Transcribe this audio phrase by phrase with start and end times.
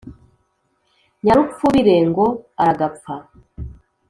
[1.23, 2.25] nyarupfubire ngo
[2.65, 3.15] aragapfa